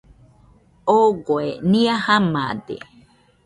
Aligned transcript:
Ogoe 0.97 1.47
nɨa 1.69 1.95
jamade 2.05 2.75